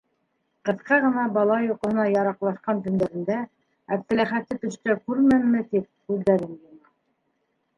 [0.67, 3.37] Ҡыҫка ғына бала йоҡоһона яраҡлашҡан төндәрендә
[3.99, 6.95] Әптеләхәтте төштә күрмәмме, тип күҙҙәрен йома.